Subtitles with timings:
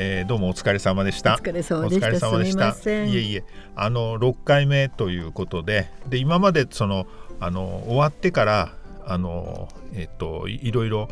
[0.00, 1.34] えー、どうもお疲れ様でした。
[1.34, 2.06] お疲れ様でした。
[2.06, 2.68] お疲れ様でした。
[2.92, 3.44] いえいえ。
[3.74, 7.08] あの6回目ということでで今までその
[7.40, 8.72] あの終わってから
[9.04, 11.08] あのえっといろいろ、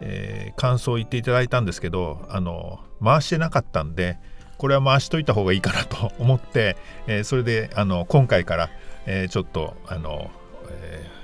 [0.00, 4.20] えー、感想を言っていただいたんですけどあの回してなかったんで
[4.56, 6.76] これは回しといた方がいいかなと思って、
[7.08, 8.70] えー、それであの今回から、
[9.06, 10.30] えー、ちょっとあの、
[10.70, 11.18] えー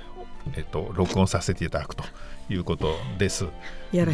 [0.57, 2.03] えっと、録音させていただくと
[2.49, 3.45] いうことです。
[3.91, 4.05] よ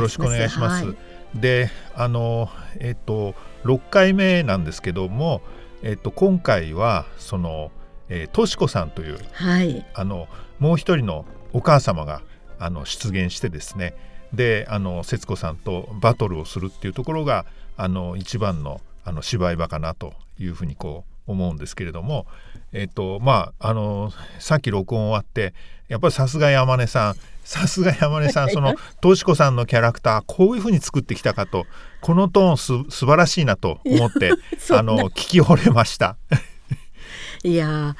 [0.00, 0.86] ろしくお願いします。
[1.34, 5.42] であのえっと6回目なんですけども、
[5.82, 7.70] えっと、今回はその、
[8.08, 10.28] えー、としこさんという、はい、あの
[10.58, 12.22] もう一人のお母様が
[12.58, 13.94] あの出現してですね。
[14.32, 22.26] であの節子さんとバトルをするっていうところがあの一番のあの芝居場かなというふうにこう思うんですけれども、
[22.72, 25.54] えっとまあ、あのさっき録音終わって
[25.88, 27.14] やっぱりさすが山根さん
[27.48, 31.64] さすが山根さん そのとしこさんのキャラクターこういうふうに作ってきたかと
[32.02, 34.32] このトーンす素晴らしいなと思って
[34.70, 36.18] あの聞き惚れました。
[37.42, 37.96] いや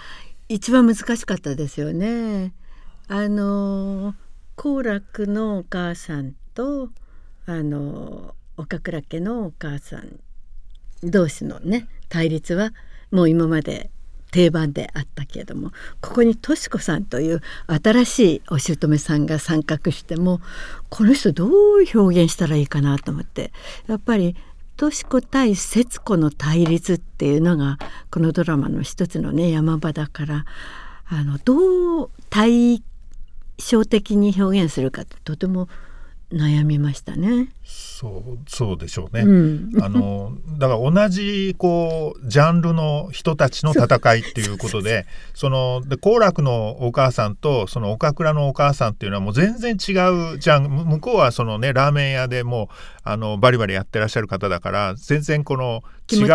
[0.50, 2.52] 一番難しかったですよね。
[3.06, 4.14] あの
[4.54, 6.90] 好楽のお母さんと
[7.46, 10.20] あの岡倉家のお母さん
[11.02, 12.74] 同士のね対立は
[13.10, 13.90] もう今まで
[14.30, 20.40] 定番であったけれどもここにとし子さんという新しいお姑さんが参画しても
[20.88, 21.50] この人どう
[21.94, 23.52] 表現したらいいかなと思って
[23.86, 24.36] やっぱり
[24.76, 27.78] とし子対節子の対立っていうのが
[28.10, 30.44] このドラマの一つのね山場だから
[31.06, 32.82] あのどう対
[33.58, 35.68] 照的に表現するかってとても
[36.32, 37.48] 悩みましたね。
[37.64, 39.22] そうそうでしょうね。
[39.22, 49.92] うん、 あのだから同じこうジャンルの人たちの戦いっていうことで そので好楽のお母さんとその岡倉のお母さんっていうのはもう全然違
[50.34, 50.68] うじゃん。
[50.68, 52.74] 向こうはそのねラーメン屋でもう
[53.10, 56.26] あのバリバリやってらっしゃる方だから全然この違う、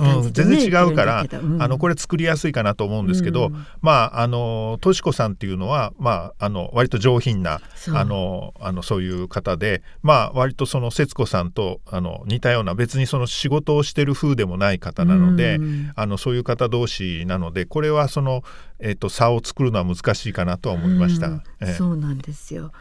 [0.00, 7.60] うん、全然違うから、うん、あのこれ作りやすいかなと思うんですけど、うん、まああのとし子さんっていうのはまああの割と上品な
[7.92, 15.58] あのあのそういう方でまあ割とその節子さんとあの似たような別にその仕事をしてる風でもない方なので、
[15.94, 18.42] あのそういう方同士なのでこれはその、
[18.78, 21.42] えーと、差を作るのは難しいかなとは思いました。
[21.60, 22.72] えー、そうなんですよ。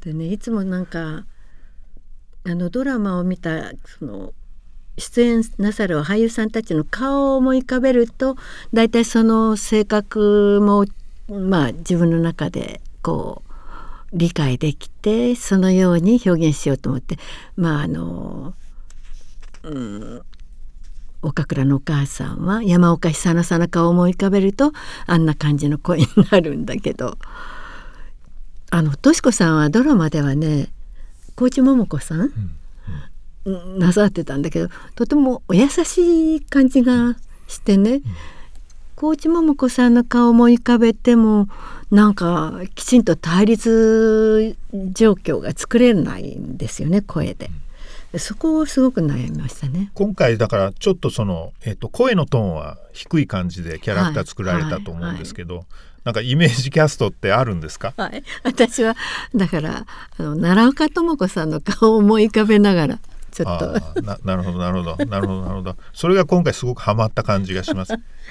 [0.00, 1.24] でねいつもなんか
[2.44, 4.32] あのドラマを見たその
[4.98, 8.36] 出演なさる俳優さんたちの顔を思い浮かべると
[8.72, 10.86] 大体その性格も
[11.28, 13.51] まあ自分の中でこう
[14.12, 17.18] 理解できてそのように表現しようと思って
[17.56, 18.54] まああの
[19.62, 20.22] うん
[21.22, 24.72] 岡倉のお母さんは山岡久乃さんの顔を思い浮かべると
[25.06, 27.16] あんな感じの声になるんだけど
[28.70, 30.68] あのとし子さんはドラマではね
[31.36, 32.32] 高知桃子さん、
[33.44, 38.02] うん、なさってたんだけどとてもお優しい感じがしてね、うん
[39.02, 41.48] 高知桃子さんの顔を思い浮かべても
[41.90, 44.54] なんかきちんと対立
[44.92, 47.50] 状況が作れないんですよね声で。
[48.16, 49.90] そこをすごく悩みましたね。
[49.94, 58.94] 今回だからちょっとその、えーと、声のトーンは低い感じでキャラクター作られたと思うんですけど、はいはいはい、なんかイメージキャストってあるんですか、はい、私は
[59.34, 59.84] だから
[60.16, 62.98] あの奈良岡智子さんの顔を思い浮かべながら
[63.32, 64.02] ちょっと。
[64.02, 65.06] ななるほどなるほど。
[65.06, 65.76] なるほどなるほど。
[65.92, 67.94] それが今回すごくハマった感じがします、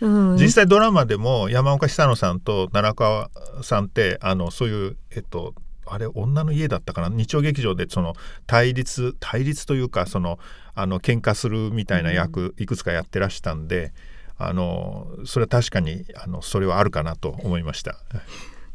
[0.00, 3.30] えーうん、実際ドラマでも山岡久乃さんと奈良川
[3.62, 5.54] さんってあのそういうえっと
[5.86, 7.08] あれ女の家だったかな？
[7.08, 8.14] 日曜劇場でその
[8.46, 10.38] 対立対立というかその
[10.74, 13.92] あの喧嘩するみたいな役、いくつかやってらしたんで
[14.36, 17.98] あのそれは確かにあのそれはあるかなと思いました。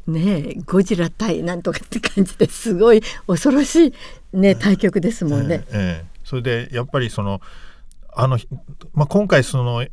[0.07, 3.93] ねゴジラ対なんとかって感じですごい恐ろしい、
[4.37, 5.63] ね、対局ですもんね。
[5.69, 7.41] えええそれでやっぱりその
[8.13, 8.39] あの、
[8.93, 9.85] まあ、今回その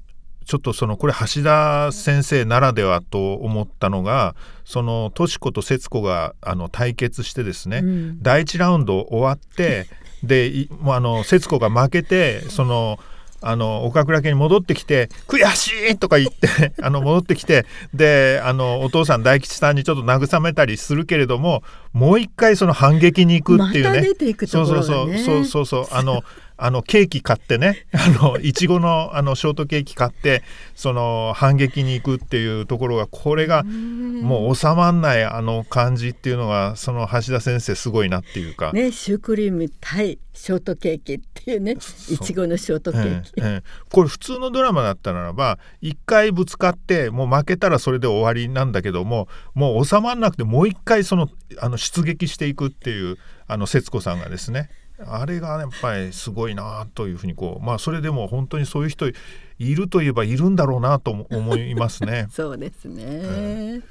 [0.45, 4.35] ちょっとそのこれ橋田先生ならではと思ったのが
[4.65, 9.87] そのとし子と節子があの対決してですね、うん、第1ラウンド終わって
[10.23, 12.99] でもうあの節子が負けてその。
[13.43, 23.99] あの岡倉家に戻ってきて「悔しい!」とか言って あの戻ってきてであのお父さん大吉さんにちょっと慰めたりするけれどももう一回その反撃に行くっていうね。
[23.99, 24.01] ま、
[24.47, 26.23] そうそうそうそうそうそうあの
[26.61, 27.87] あのケーキ買ってね。
[27.93, 30.43] あのいちごのあのショートケーキ買って
[30.75, 38.73] その反撃に行くっていうところがこれがもう収まんないあの感じっていうのがその橋田先生すごいなっていうか。
[38.73, 51.29] ねシュークリーム対ショートケーキっていうねいちごのショートケーキ、えええ、これ普通のドラマだったならば一回ぶつかってもう負けたらそれで終わりなんだけどももう収まらなくてもう一回その
[51.59, 53.19] あの出撃していくっていう
[53.49, 54.71] あの節子さんがですね
[55.07, 62.27] あれがやっぱりすごいなというふうにこうまあそれでも本当にそういう人いるといえばいるんだろうなと思いますね。
[62.33, 63.83] そうですね、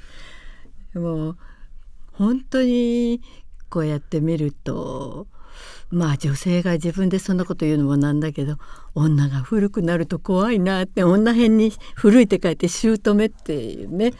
[0.94, 1.36] うん、もう
[2.12, 3.20] 本当に
[3.68, 5.26] こうやって見ると
[5.90, 8.56] まあ女性が自分でそんなこと言うのもなんだけど
[8.94, 12.94] 女が古くなると怖いなって女編に古いって書いて姑
[13.26, 14.12] っていうね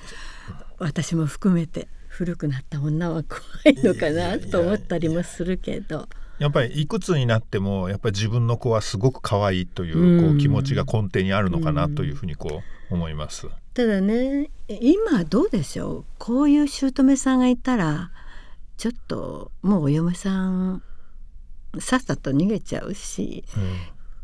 [0.78, 6.08] 私も含めて古くなった女は怖いのかなと思ったりもするけど。
[6.40, 13.46] やっぱりいくつになってもやっぱり自分の子はすごく可愛いというこう気持ちが根底にあるのかなというふうにこう思います。
[13.74, 16.04] ただね今どうでしょう？
[16.18, 18.10] こういう姑さんがいたら
[18.78, 20.82] ちょっともうお嫁さん
[21.78, 23.44] さっさと逃げちゃうし、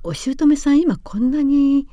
[0.04, 1.86] うん、お姑さん今こんなに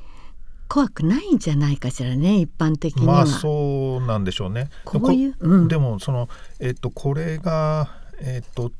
[0.66, 3.12] 怖くないんじゃないかしらね一般的には。
[3.12, 4.70] まあそうなんでしょうね。
[4.86, 7.90] こういう、うん、でもそのえっとこれが
[8.20, 8.72] えっと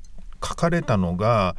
[0.44, 1.56] 書かれたのが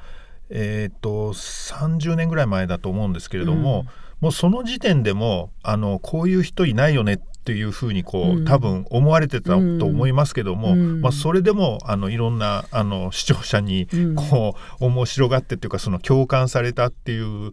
[0.50, 3.86] えっと30年ぐらい前だと思うんですけれども、うん、
[4.22, 17.52] もうその時点でもあのこういう人いないよねっていうふうにこう、うん、多分思われてたと思いますけども、うん、まあ、それでもあのいろんなあの視聴者にこう、面白がってっていうかその共感されたっていう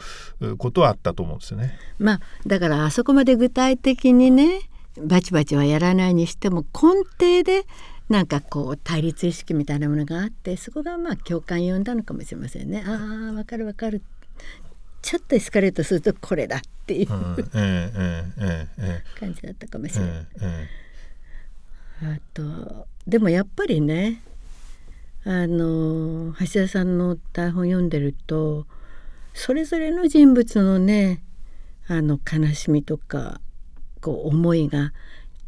[0.57, 1.79] ことはあったと思うんですよね。
[1.99, 4.63] まあ、だからあそこまで具体的にね
[4.99, 7.67] バチバチはやらないにしても根底で
[8.13, 12.85] なんかこう対立意識みたいなものがあってそこがまあ共感呼んだのかもしれませんね。
[12.87, 14.03] ああわかるわかる
[15.01, 17.37] ちょっとエスカレートするとこれだっていう、感
[19.35, 20.27] じだったかもしれない。
[22.03, 24.23] あとでもやっぱりね
[25.25, 28.67] あの橋田さんの台本読んでると
[29.33, 31.23] それぞれの人物のね
[31.89, 33.41] あの悲しみとか
[34.03, 34.93] こう思いが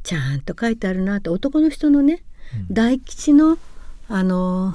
[0.02, 2.20] ちゃんと書いてあるなと男の人のね、うん、
[2.70, 3.58] 大吉の
[4.08, 4.74] あの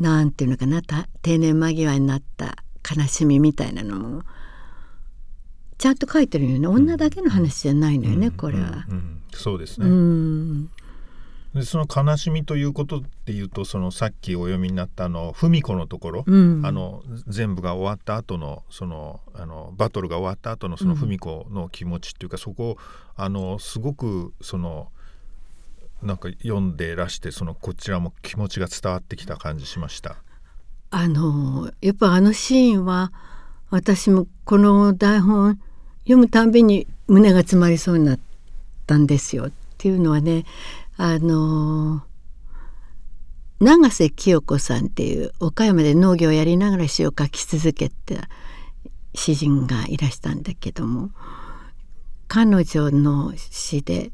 [0.00, 0.80] なんていうのかな
[1.22, 2.62] 定年間際になった
[2.96, 4.22] 悲しみみたいなのも
[5.76, 6.66] ちゃんと書いてるよね。
[6.66, 8.94] 女だけの話じゃないのよね、これは、うん。
[8.94, 9.86] うん、そうですね、
[11.54, 22.76] でその悲しみということっていうとそのさっきお読みになったあの文子のところ、うん、あの全部が終わった後のそのあのバトルが終わった後のその文子の気持ちっていうか、そこ
[23.16, 24.88] あのすごくその
[26.02, 30.16] なんか読んでらしてそのこちらも気持ちが伝わってきた感じしました？
[30.90, 33.12] あのやっぱあのシーンは
[33.70, 35.60] 私もこの台本
[36.00, 38.20] 読むたんびに胸が詰まりそうになっ
[38.86, 39.48] たんですよ。
[39.48, 40.44] っていうのはね
[40.96, 42.02] あの
[43.60, 48.28] 永瀬清子さんっていう岡山で農業をやりながら詩を書き続けた
[49.14, 51.10] 詩人がいらしたんだけども
[52.28, 54.12] 彼女の詩で、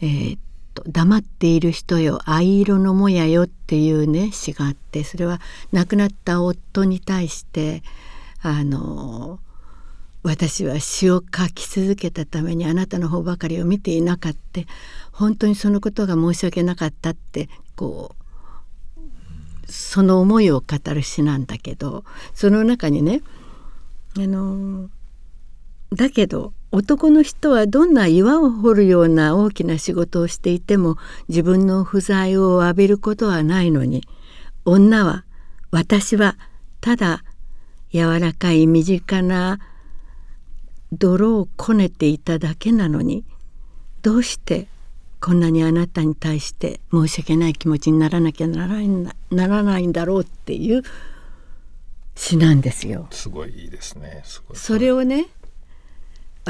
[0.00, 0.38] えー、
[0.86, 2.20] 「黙っている人よ。
[2.24, 5.40] 藍色のもやよ」っていうね詩があってそれは
[5.72, 7.82] 亡くなった夫に対して
[8.42, 9.40] あの
[10.22, 14.60] 私は詩を書き続けたためにあなたの方ばかりを見ていなかった。
[15.12, 23.22] 本当にそのことが申し訳なかったってこうその思いを語る詩なんだけどその中にね
[24.16, 24.88] あの
[25.92, 30.96] だけど男の人はどんな岩を掘るような大きな仕事をしていても
[31.28, 34.06] 自分の不在を浴びることはないのに
[34.64, 35.24] 女は
[35.72, 36.36] 私は
[36.80, 37.24] ただ
[37.92, 39.58] 柔らかい身近な
[40.92, 43.24] 泥をこねていただけなのに
[44.02, 44.68] どうして
[45.20, 50.82] こんなにあなたに対して申し訳ない気持ちにならなきゃならないならないんだろうっていう
[52.14, 53.06] 詩なんですよ。
[53.10, 54.22] すごいですね。
[54.24, 55.28] すごいそれをね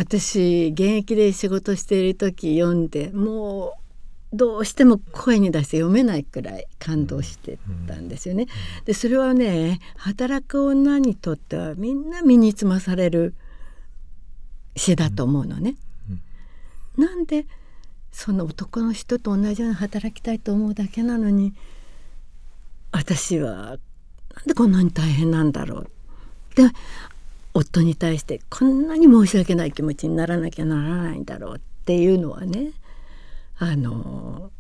[0.01, 3.75] 私現役で仕事している時読んでも
[4.33, 8.47] うどうしても声に出して読めないくらい感動してたんですよね。
[8.87, 13.35] でそれはね働く女にとってはみんな身につまされる
[14.75, 15.77] 詩だと思うのね。
[16.97, 17.45] なんで
[18.11, 21.53] その男の人と同じように働きたいと思うだけなのに
[22.91, 23.53] 私は
[24.35, 25.91] なんでこんなに大変なんだろう。
[26.55, 26.63] で
[27.53, 32.73] 夫に対してこんなに申し訳ない気持ちにならなきゃならないんだろうっていうのはね
[33.59, 34.51] あの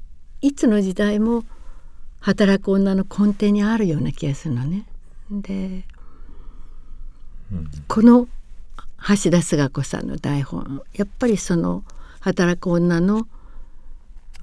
[0.41, 1.45] いつの時代も
[2.21, 4.85] 働く女の根底にあるような気がするのね。
[5.31, 5.85] で、
[7.53, 8.29] うん、この
[9.09, 11.85] 橋田壽賀子さんの台本やっぱりその
[12.21, 13.27] 働く女の、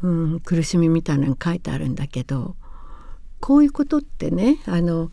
[0.02, 2.56] うん、苦しみみたいなの書いてあるんだけど
[3.40, 5.12] こういうことってねあの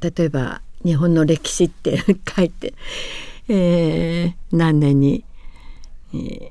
[0.00, 1.98] 例えば日本の歴史って
[2.36, 2.74] 書いて、
[3.48, 5.24] えー、何年に、
[6.14, 6.50] えー、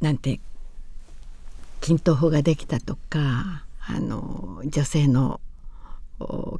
[0.00, 0.40] なんて
[1.80, 5.40] 均等法ができたとかあの女性の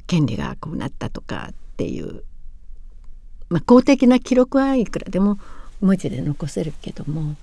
[0.07, 2.23] 権利がこうなったとかっていう、
[3.49, 5.39] まあ、公的な記録はいくらでも
[5.81, 7.35] 文字で残せるけども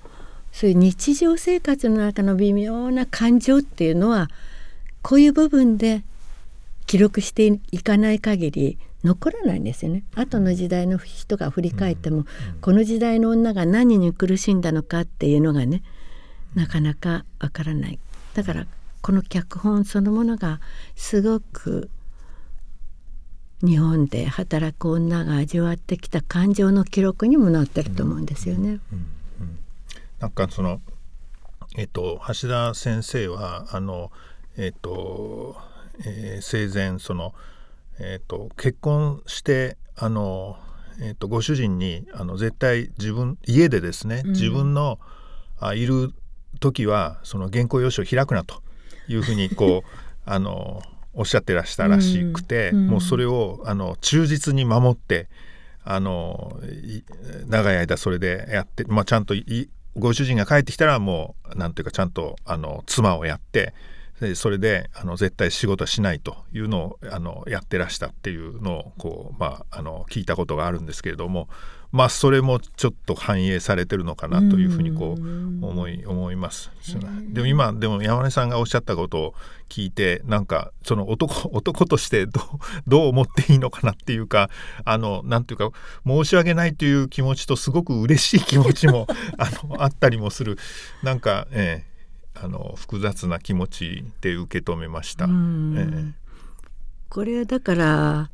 [0.51, 4.29] そういう日常生活の中の微妙な感情っていうのは
[5.01, 6.03] こういう部分で
[6.85, 10.03] 記録していかない限り残らないんですよね。
[10.15, 12.25] 後の時代の人が振り返っても、
[12.61, 15.83] この時代の女が何に苦しんだのかっていうのがね
[16.55, 17.99] なかなかわからない。
[18.33, 18.67] だから
[19.01, 20.59] この脚本そのものが
[20.95, 21.89] すごく
[23.63, 28.69] 日本で働く女が味わってきた感情の記録にもなってると思うんですよね。
[28.69, 28.79] うんうん
[29.41, 29.59] うん、
[30.19, 30.81] なんかその
[31.75, 34.11] えっと橋田先生はあの
[34.57, 35.55] えっと、
[36.05, 37.33] えー、生前その
[38.03, 40.57] えっと結婚してあの
[41.01, 44.99] えっとご主人にあの絶対自分家でですね、自分の
[45.59, 46.13] あいる
[46.59, 48.61] 時はその原稿用紙を開くなと
[49.07, 49.89] いうふうにこう
[50.25, 50.81] あの
[51.13, 52.77] おっしゃってらしたらしくて、うん。
[52.77, 55.29] うん、もうそれをあの忠実に守って
[55.83, 56.59] あの
[57.47, 59.33] 長い間それでやって、まあ、ちゃんと
[59.97, 63.73] ご主人が帰ってきたらもうなんていうかちゃんとあの妻をやってで
[64.35, 71.49] それであの絶対仕事しないというのをあのやってらしたっていうのをこう、まあ、あの聞いたことがあるんですけれども、
[71.91, 75.21] まあ、それもちょっと反映されてるのかなというふうにこう
[75.65, 76.71] 思い思います。
[77.29, 79.33] でも今でも山根さんがおっしゃったことを
[79.69, 82.43] 聞いてなんかその男男としてどう
[82.87, 84.49] どう思っていいのかなっていうか
[84.85, 85.71] あのなんていうか
[86.05, 90.57] 申し訳ないという気持ちとすごく嬉しい気持ちもあのあったりもする。
[91.03, 91.90] なんか、ええ、
[92.43, 95.25] あの複雑な気持ちで受け止めました。
[95.25, 96.11] えー、
[97.09, 98.31] これはだから、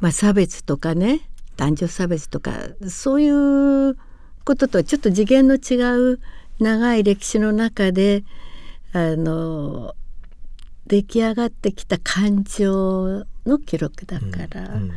[0.00, 2.52] まあ、差別とかね男女差別とか
[2.88, 3.96] そういう
[4.44, 5.76] こととちょっと次元の違
[6.14, 6.20] う
[6.58, 8.24] 長い歴史の中で
[8.92, 9.94] あの
[10.86, 14.74] 出来上がってきた感情の記録だから。
[14.74, 14.92] うんうん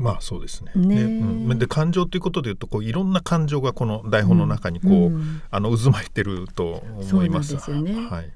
[0.00, 0.72] まあそうですね。
[0.74, 1.08] ねで,、う
[1.54, 7.58] ん、で感情ということでいうとこういろんな感情がこの台本の中にこう、うん、あの渦巻いてると思います。
[7.58, 8.32] すね、はい。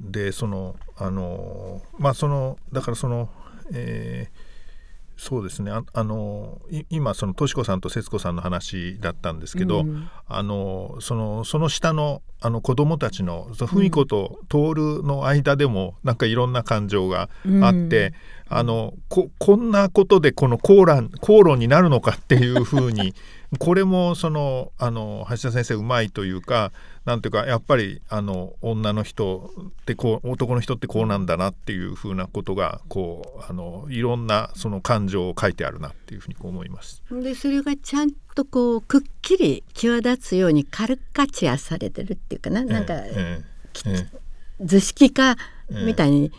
[0.00, 3.30] でそのあのまあそのだからその、
[3.72, 4.51] えー、
[5.22, 5.70] そうですね。
[5.70, 6.60] ああの
[6.90, 14.56] 今そのとし子さんと節子さんの話だったんですけど、うん、あのそのその下のあの子供たちの文子と徹
[15.04, 17.28] の間でもなんかいろんな感情が
[17.62, 18.14] あって、
[18.50, 23.14] うん、あのここんなことでこの口論口論になるのかっていうふうに
[23.58, 26.72] これもそのあの橋田先生うまいというか
[27.04, 37.02] なんていうかやっぱりあの女の人ってこう男の人ってこうなんだなっていうふうなことがこうあのいろんなその感情を書いてあるなっていうふうに思います。
[37.10, 43.52] でそれがちゃんとこうくっきり際立つようにカルカチアされてるっていうかな、なんか、ええ
[44.60, 45.36] 図式化
[45.70, 46.30] みたいに、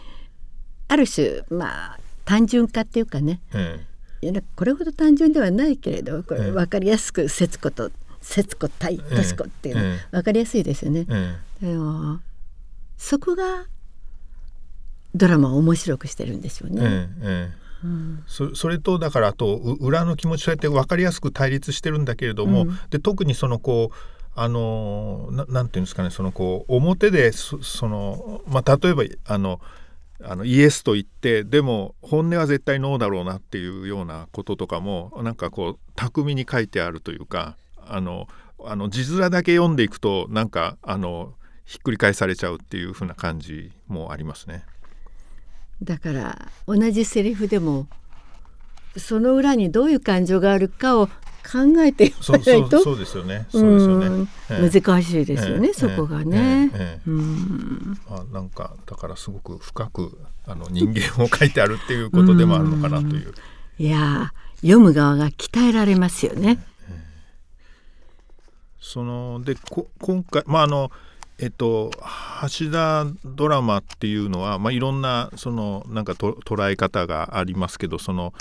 [0.87, 3.77] ある種まあ単純化っていうかね、いや
[4.55, 11.05] これほど単純ではないけれどこれ分かりやすく節子と節子対敏子っていうの分かりやすいですよね。
[11.61, 12.19] でも
[12.97, 13.65] そこが
[15.13, 17.09] ドラマを面白くしてるんでしょうね。
[17.83, 23.95] うん、そそれとだからあと裏の気持ちそうやって分かりやすく対立してるんだけれども、うん、で特にそのこう
[24.35, 29.59] あのななんていうんですかねそのこう表でその、まあ、例えばあの
[30.25, 38.27] あのイエスと言ってでも本音は絶対ノーだろうなっていうようなこととかもなんかこう巧みに書いてあるというかあの
[38.63, 41.33] あの字面だけ読んでいくとなんかあの
[41.65, 44.65] ひっくり返されちゃうっていう風な感じもありますね。
[45.81, 47.87] だから同じセリフでも
[48.97, 51.09] その裏にどういう感情があるかを
[51.43, 52.81] 考えていないと。
[52.81, 53.45] そうですよね。
[53.49, 57.97] そうですよね、難しいですよね、えー、そこがね、えー、うん。
[58.09, 63.33] まあなんかだからすごく深くあの人間を書いてあるっていうことでもあるのかなという。
[63.79, 66.63] いや読む側が鍛えられますよね、
[68.79, 70.91] そのでこ今回まああの
[71.39, 71.91] えっと、
[72.57, 78.33] 橋田ドラマっていうのは、まあ、いろんなそのなんかと捉え方がありますけどその、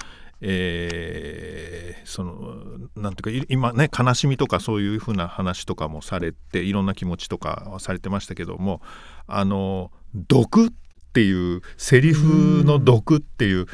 [0.44, 2.54] えー、その
[2.96, 8.82] なんていうか今ね悲しみとかそういうふうな話とかもされていろんな気持ちとかはされてましたけども
[9.28, 10.70] あの毒っ
[11.12, 13.66] ていうセリフの毒っていう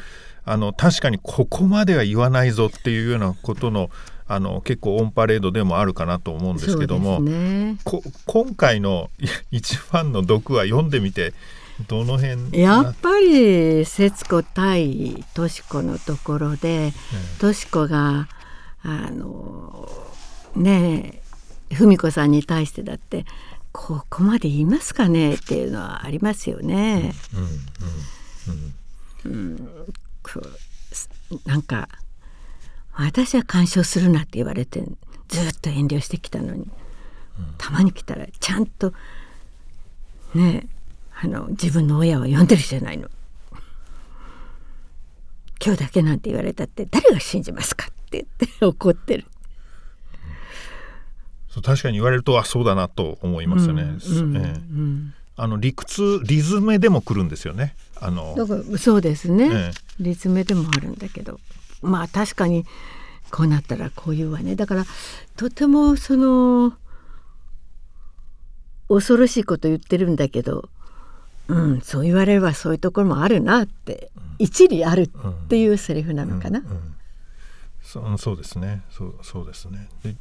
[0.45, 3.89] あの確かにここまでは言わないぞっていうようなことの
[4.27, 7.77] あの結構オンパレードでもあるかなと思うんですけども、ね、
[8.27, 9.09] 今回の
[9.49, 11.33] 一番の毒は読んでみて
[11.87, 12.59] どの辺？
[12.59, 16.91] やっぱり節子対とし子のところで
[17.39, 18.27] とし子が
[18.83, 19.89] あの
[20.55, 21.21] ね
[21.71, 23.25] え文子さんに対してだって
[23.71, 27.13] ここまで言いますかねっていうのはありますよね。
[31.45, 31.87] なんか
[32.93, 34.83] 私は干渉するなって言われて
[35.27, 36.67] ずっと遠慮してきたのに、
[37.57, 38.93] たまに来たらちゃんと
[40.33, 40.67] ね
[41.21, 43.09] あの自分の親を呼んでるじゃないの。
[45.63, 49.25] 今日だけなんて言われたって誰が信じますかって言って怒ってる。
[51.49, 53.81] そう確かに言われるとあそうだなと思いますね。
[53.81, 57.73] うんうんええうんあの理屈リズムでも来るんですよね。
[58.01, 58.35] あの
[58.77, 61.39] そうですね、えリズムでもあるんだけど
[61.81, 62.65] まあ確かに
[63.31, 64.85] こうなったらこういうわねだから
[65.37, 66.73] とてもその
[68.89, 70.69] 恐ろしいこと言ってるんだけど、
[71.49, 76.59] うん、そう言われればそういうところもあるなって、一理あるっていうセリフなのかな。
[76.59, 76.95] うん
[77.89, 78.83] そうそうですね。
[78.91, 79.89] そうそうですね。
[80.03, 80.15] で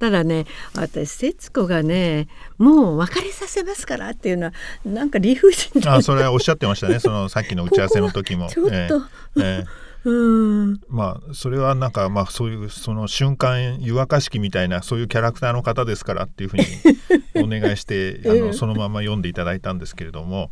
[0.00, 0.44] ただね
[0.74, 2.26] 私節子がね
[2.58, 4.52] もう別れさせますからっていうのは
[4.84, 6.98] なんか理不尽だあそれはおっしゃってましたね。
[6.98, 8.48] そのさっきの打ち合わせの時も。
[8.48, 9.06] ここはちょっと
[9.40, 10.80] ええええうん。
[10.88, 16.64] まあそれはなんかまあそういうその瞬間湯沸かし器みたいなそういうキャラクターの方ですからっていうふうに
[17.42, 20.50] お願いしてあのそのまま読んでいただいたんですけれども、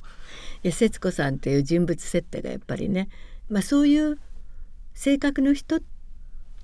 [0.64, 3.08] いや節子さんっていう人物設定がやっぱりね、
[3.50, 4.18] まあ、そういう
[4.94, 5.80] 性格の人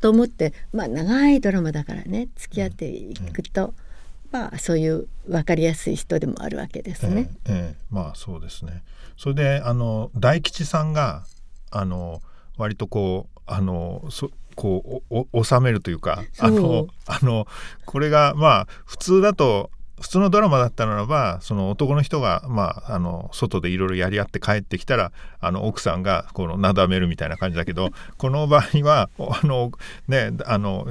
[0.00, 3.75] と思って、まあ、長いドラマだからね付き合っていくと、
[4.30, 7.30] まあそういう分かりやすい人でもあるわけですね。
[7.47, 7.76] ええええ。
[7.90, 8.83] まあそうですね。
[9.16, 11.25] それであの大吉さんが
[11.71, 12.23] あの
[12.59, 17.47] 割とこうあのそこうおお収めるというかあのあの
[17.87, 29.73] これがまあ普通だと普通のドラマだったならばその男の人が、まあ、あの外でいろいろやり合って帰ってきたらあの奥さんがこのなだめるみたいな感じだけどこの場合はおあの、
[30.07, 30.87] ね、あの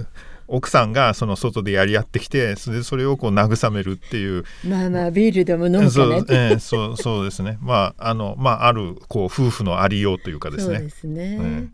[0.48, 4.44] 奥さんがその外でやり合ってきてそれでそれをこう慰めるっていう。
[4.68, 5.90] まあまあビールでも飲むかね。
[5.92, 7.58] そう,、ええそうそうですね。
[7.62, 10.76] まああのまああるこう夫婦のありようというかですね。
[10.76, 11.38] そうですね。
[11.40, 11.74] うん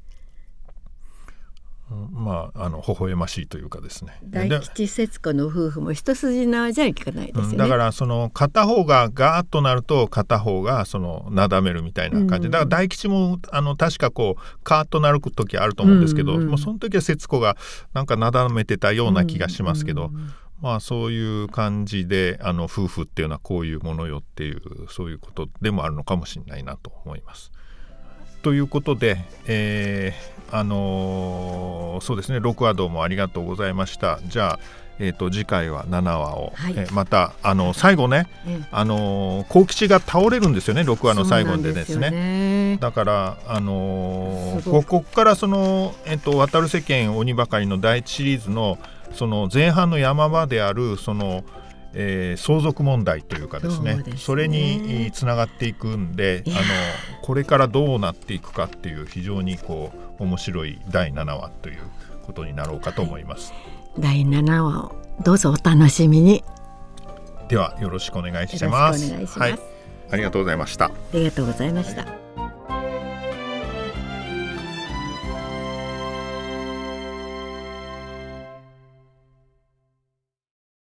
[1.89, 4.19] まああの微笑ましいというかですね。
[4.23, 7.49] 大で吉節子の夫婦も一筋縄じゃいかないですよね。
[7.51, 12.51] うんだからその片方がガーッとなると片方がそのなだめるみたいな感じ、うん。
[12.51, 16.41] だから大吉もあの確かこうカーッとなる時あると思うんですけど、うん。
[16.41, 17.57] うんもうその時は節子が
[17.93, 20.33] なんかなだめてたような気がしますけど、うんうんうん。
[20.61, 27.51] まあそういう感じであの夫婦っていうのはこういうものよっていうそういうことでもあるのかもしれないなと思います。
[28.43, 34.19] ということで、えーあのーそうですね6話どうもありがとうございました。
[34.27, 34.59] じゃあ、
[34.99, 36.73] えー、と次回は7話を、はい。
[36.75, 38.67] えーまたあの最後ね、ええ。
[38.71, 42.77] あのー幸吉が倒れるんですよね6話の最後でですね。
[42.81, 48.77] だから、あのここからその、えっと、渡る世間鬼ばかりの第一シリーズの
[49.13, 51.43] その前半の山場であるその、
[51.93, 54.03] えー相続問題というかですねね
[54.35, 56.57] れにつながっていくんであの
[57.21, 61.81] これからどうなっていくかっていう非常にこう面白い第7話という
[62.23, 63.53] ことになろうかと思います。
[63.99, 66.43] 第7話をどうぞお楽しみに
[67.47, 68.99] ではよろしくお願いしよろます。
[68.99, 69.59] しくお願いします、はい、
[70.11, 70.85] ありがとうございました。
[70.85, 72.22] ありがとうございました。